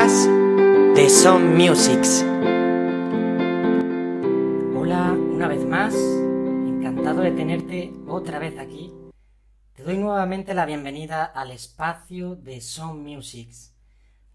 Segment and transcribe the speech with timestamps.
[0.00, 2.24] de Some Musics.
[4.74, 8.90] Hola, una vez más, encantado de tenerte otra vez aquí.
[9.74, 13.74] Te doy nuevamente la bienvenida al espacio de Some Musics,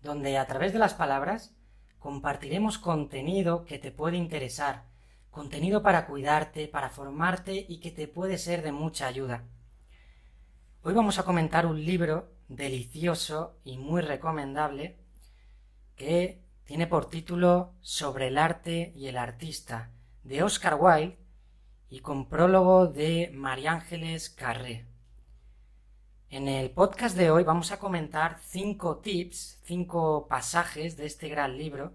[0.03, 1.55] donde a través de las palabras
[1.97, 4.83] compartiremos contenido que te puede interesar,
[5.31, 9.45] contenido para cuidarte, para formarte y que te puede ser de mucha ayuda.
[10.83, 15.03] Hoy vamos a comentar un libro delicioso y muy recomendable
[15.95, 19.91] que tiene por título Sobre el arte y el artista
[20.23, 21.17] de Oscar Wilde
[21.89, 24.85] y con prólogo de María Ángeles Carré.
[26.29, 31.57] En el podcast de hoy vamos a comentar cinco tips, cinco pasajes de este gran
[31.57, 31.93] libro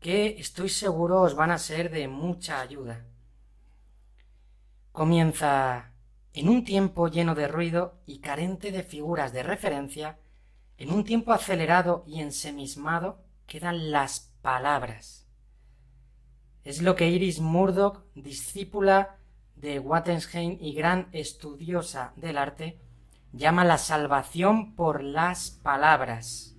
[0.00, 3.04] que estoy seguro os van a ser de mucha ayuda.
[4.92, 5.92] Comienza
[6.34, 10.18] en un tiempo lleno de ruido y carente de figuras de referencia,
[10.78, 15.26] en un tiempo acelerado y ensemismado, quedan las palabras.
[16.62, 19.16] Es lo que Iris Murdoch, discípula
[19.56, 22.80] de Wattensheim y gran estudiosa del arte,
[23.32, 26.56] llama la salvación por las palabras.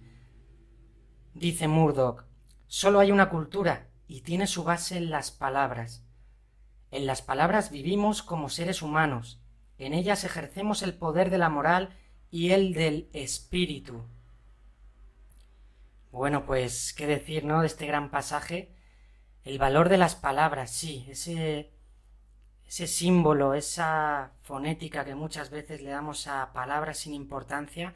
[1.33, 2.25] Dice Murdoch,
[2.67, 6.03] solo hay una cultura y tiene su base en las palabras.
[6.91, 9.41] En las palabras vivimos como seres humanos,
[9.77, 11.95] en ellas ejercemos el poder de la moral
[12.31, 14.03] y el del espíritu.
[16.11, 17.61] Bueno, pues, ¿qué decir, no?
[17.61, 18.75] De este gran pasaje.
[19.43, 21.71] El valor de las palabras, sí, ese,
[22.65, 27.95] ese símbolo, esa fonética que muchas veces le damos a palabras sin importancia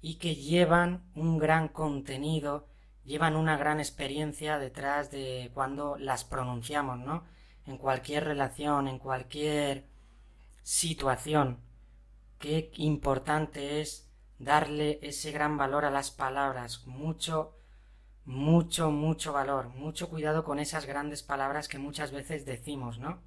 [0.00, 2.68] y que llevan un gran contenido,
[3.04, 7.24] llevan una gran experiencia detrás de cuando las pronunciamos, ¿no?
[7.66, 9.86] En cualquier relación, en cualquier
[10.62, 11.67] situación.
[12.38, 14.08] Qué importante es
[14.38, 17.56] darle ese gran valor a las palabras, mucho,
[18.24, 23.20] mucho, mucho valor, mucho cuidado con esas grandes palabras que muchas veces decimos, ¿no?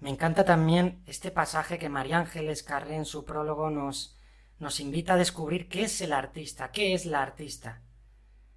[0.00, 4.18] Me encanta también este pasaje que María Ángeles Carré en su prólogo nos,
[4.58, 7.82] nos invita a descubrir qué es el artista, qué es la artista,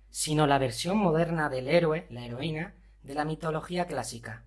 [0.10, 2.74] sino la versión moderna del héroe, la heroína,
[3.04, 4.46] de la mitología clásica.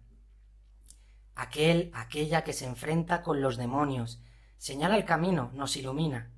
[1.35, 4.21] Aquel, aquella que se enfrenta con los demonios,
[4.59, 6.31] señala el camino, nos ilumina.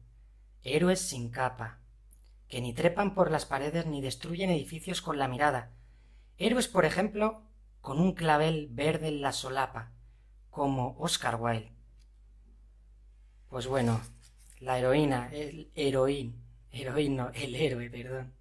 [0.63, 1.81] Héroes sin capa,
[2.49, 5.73] que ni trepan por las paredes ni destruyen edificios con la mirada.
[6.39, 7.43] Héroes, por ejemplo,
[7.81, 9.93] con un clavel verde en la solapa,
[10.51, 11.73] como Oscar Wilde.
[13.49, 14.01] Pues bueno,
[14.61, 18.35] la heroína, el heroín, heroín el héroe, perdón.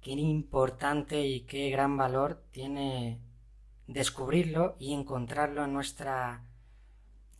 [0.00, 3.20] Qué importante y qué gran valor tiene
[3.86, 6.44] descubrirlo y encontrarlo en nuestra,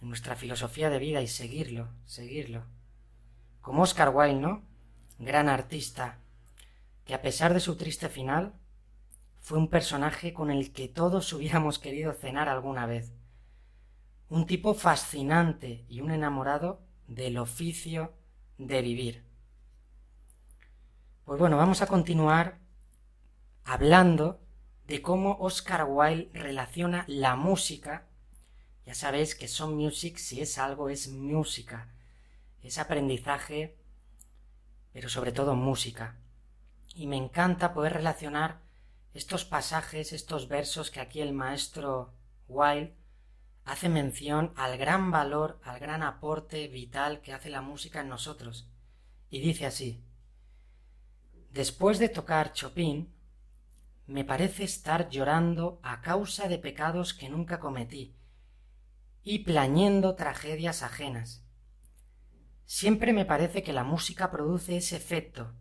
[0.00, 2.64] en nuestra filosofía de vida y seguirlo, seguirlo.
[3.60, 4.62] Como Oscar Wilde, ¿no?
[5.19, 6.19] Gran artista,
[7.04, 8.54] que a pesar de su triste final,
[9.41, 13.12] fue un personaje con el que todos hubiéramos querido cenar alguna vez.
[14.28, 18.12] Un tipo fascinante y un enamorado del oficio
[18.59, 19.25] de vivir.
[21.25, 22.59] Pues bueno, vamos a continuar
[23.65, 24.41] hablando
[24.86, 28.06] de cómo Oscar Wilde relaciona la música.
[28.88, 31.91] Ya sabéis que son music, si es algo, es música.
[32.62, 33.76] Es aprendizaje,
[34.94, 36.16] pero sobre todo música.
[36.94, 38.62] Y me encanta poder relacionar
[39.12, 42.15] estos pasajes, estos versos que aquí el maestro
[42.48, 42.97] Wilde
[43.66, 48.71] hace mención al gran valor, al gran aporte vital que hace la música en nosotros.
[49.28, 50.03] Y dice así,
[51.50, 53.12] después de tocar Chopin,
[54.06, 58.17] me parece estar llorando a causa de pecados que nunca cometí
[59.31, 61.44] y plañendo tragedias ajenas.
[62.65, 65.53] Siempre me parece que la música produce ese efecto,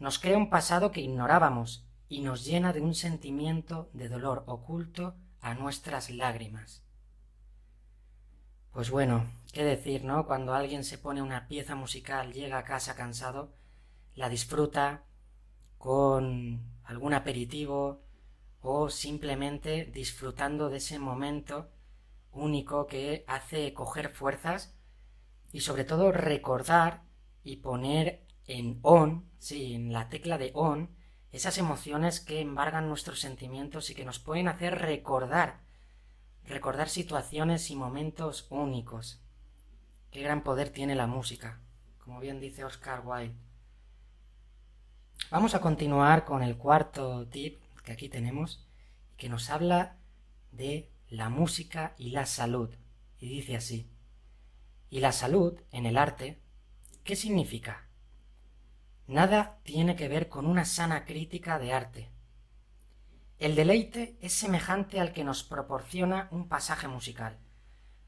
[0.00, 5.14] nos crea un pasado que ignorábamos y nos llena de un sentimiento de dolor oculto
[5.40, 6.84] a nuestras lágrimas.
[8.72, 10.26] Pues bueno, qué decir, ¿no?
[10.26, 13.54] Cuando alguien se pone una pieza musical, llega a casa cansado,
[14.16, 15.04] la disfruta
[15.78, 18.02] con algún aperitivo
[18.62, 21.70] o simplemente disfrutando de ese momento
[22.36, 24.76] único que hace coger fuerzas
[25.52, 27.02] y sobre todo recordar
[27.42, 30.90] y poner en on, sí, en la tecla de on,
[31.32, 35.60] esas emociones que embargan nuestros sentimientos y que nos pueden hacer recordar,
[36.44, 39.20] recordar situaciones y momentos únicos.
[40.10, 41.60] Qué gran poder tiene la música,
[41.98, 43.34] como bien dice Oscar Wilde.
[45.30, 48.66] Vamos a continuar con el cuarto tip que aquí tenemos,
[49.16, 49.96] que nos habla
[50.52, 52.74] de la música y la salud.
[53.18, 53.90] Y dice así,
[54.90, 56.40] ¿y la salud en el arte
[57.04, 57.86] qué significa?
[59.06, 62.10] nada tiene que ver con una sana crítica de arte.
[63.38, 67.38] El deleite es semejante al que nos proporciona un pasaje musical,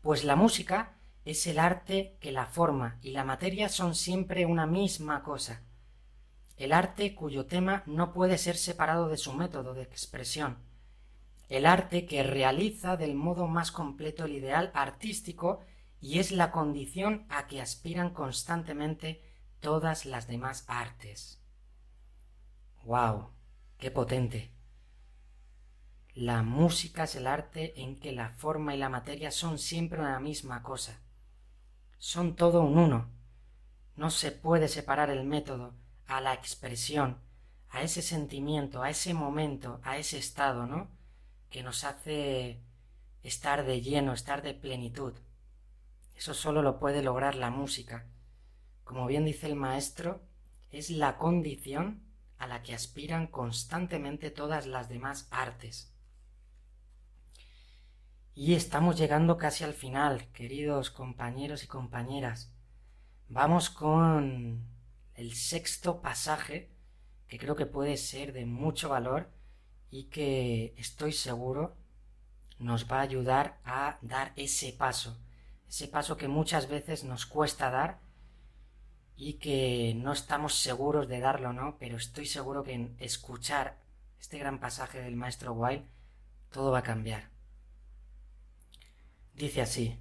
[0.01, 4.67] pues la música es el arte que la forma y la materia son siempre una
[4.67, 5.62] misma cosa.
[6.56, 10.59] El arte cuyo tema no puede ser separado de su método de expresión.
[11.49, 15.61] El arte que realiza del modo más completo el ideal artístico
[16.00, 19.23] y es la condición a que aspiran constantemente
[19.61, 21.41] todas las demás artes.
[22.85, 23.31] ¡Wow!
[23.79, 24.53] ¡Qué potente!
[26.15, 30.21] La música es el arte en que la forma y la materia son siempre una
[30.21, 31.01] misma cosa.
[31.99, 33.09] Son todo un uno.
[33.97, 35.75] No se puede separar el método
[36.06, 37.19] a la expresión,
[37.71, 40.89] a ese sentimiento, a ese momento, a ese estado, ¿no?
[41.50, 42.61] Que nos hace
[43.23, 45.15] estar de lleno, estar de plenitud.
[46.15, 48.06] Eso solo lo puede lograr la música.
[48.85, 50.23] Como bien dice el maestro,
[50.71, 52.03] es la condición
[52.39, 55.93] a la que aspiran constantemente todas las demás artes.
[58.35, 62.53] Y estamos llegando casi al final, queridos compañeros y compañeras.
[63.29, 64.65] Vamos con
[65.15, 66.71] el sexto pasaje,
[67.27, 69.31] que creo que puede ser de mucho valor
[69.90, 71.76] y que estoy seguro
[72.58, 75.17] nos va a ayudar a dar ese paso,
[75.69, 78.00] ese paso que muchas veces nos cuesta dar
[79.17, 81.76] y que no estamos seguros de darlo, ¿no?
[81.79, 83.79] Pero estoy seguro que en escuchar
[84.20, 85.87] este gran pasaje del maestro Wilde
[86.50, 87.31] todo va a cambiar.
[89.34, 89.99] Dice así,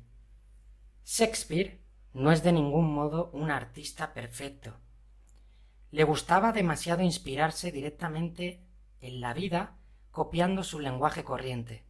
[1.06, 1.80] Shakespeare
[2.14, 4.74] no es de ningún modo un artista perfecto.
[5.92, 8.62] Le gustaba demasiado inspirarse directamente
[9.02, 9.77] en la vida
[10.18, 11.86] copiando su lenguaje corriente.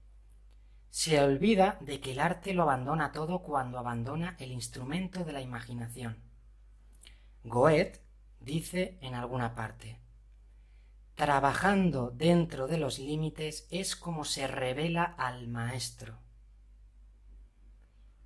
[0.90, 5.40] Se olvida de que el arte lo abandona todo cuando abandona el instrumento de la
[5.40, 6.18] imaginación.
[7.46, 8.02] Goethe
[8.42, 10.02] dice en alguna parte,
[11.16, 16.20] trabajando dentro de los límites es como se revela al maestro.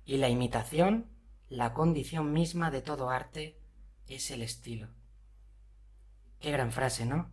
[0.04, 1.12] Y la imitación,
[1.48, 3.56] la condición misma de todo arte,
[4.08, 4.88] es el estilo.
[6.40, 7.30] Qué gran frase, ¿no?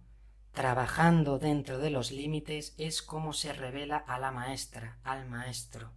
[0.53, 5.91] Trabajando dentro de los límites es como se revela a la maestra, al maestro.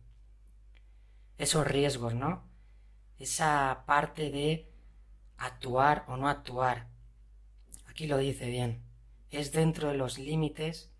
[1.38, 2.44] Esos riesgos, ¿no?
[3.18, 4.70] Esa parte de
[5.36, 6.88] actuar o no actuar.
[7.86, 8.82] Aquí lo dice bien.
[9.30, 10.92] Es dentro de los límites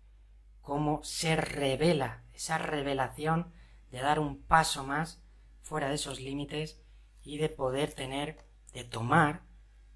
[0.61, 3.51] como se revela, esa revelación
[3.91, 5.21] de dar un paso más
[5.61, 6.81] fuera de esos límites
[7.21, 9.43] y de poder tener, de tomar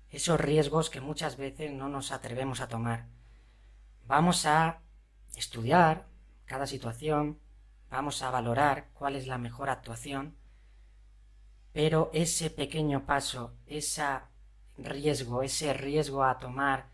[0.09, 3.07] esos riesgos que muchas veces no nos atrevemos a tomar.
[4.07, 4.79] Vamos a
[5.35, 6.07] estudiar
[6.45, 7.41] cada situación,
[7.89, 10.37] vamos a valorar cuál es la mejor actuación,
[11.73, 14.05] pero ese pequeño paso, ese
[14.77, 16.87] riesgo, ese riesgo a tomar,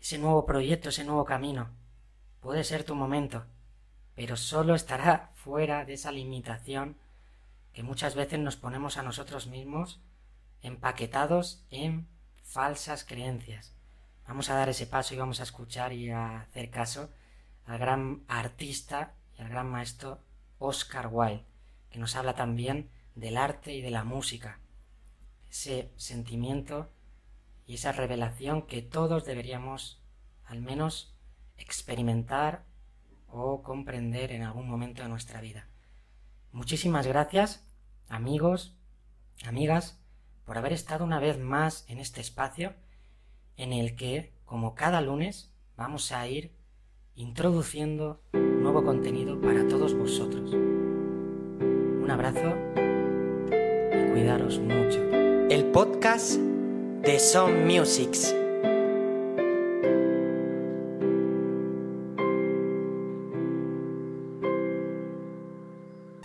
[0.00, 1.70] ese nuevo proyecto, ese nuevo camino,
[2.40, 3.46] puede ser tu momento,
[4.16, 6.96] pero solo estará fuera de esa limitación
[7.72, 10.00] que muchas veces nos ponemos a nosotros mismos
[10.62, 12.08] empaquetados en
[12.42, 13.77] falsas creencias.
[14.28, 17.10] Vamos a dar ese paso y vamos a escuchar y a hacer caso
[17.64, 20.20] al gran artista y al gran maestro
[20.58, 21.46] Oscar Wilde,
[21.90, 24.60] que nos habla también del arte y de la música,
[25.50, 26.90] ese sentimiento
[27.66, 30.02] y esa revelación que todos deberíamos
[30.44, 31.16] al menos
[31.56, 32.66] experimentar
[33.28, 35.68] o comprender en algún momento de nuestra vida.
[36.52, 37.66] Muchísimas gracias
[38.10, 38.76] amigos,
[39.46, 39.98] amigas,
[40.44, 42.74] por haber estado una vez más en este espacio
[43.58, 46.52] en el que, como cada lunes, vamos a ir
[47.16, 50.52] introduciendo nuevo contenido para todos vosotros.
[50.52, 52.54] Un abrazo
[53.92, 55.02] y cuidaros mucho.
[55.50, 58.34] El podcast de Some Musics.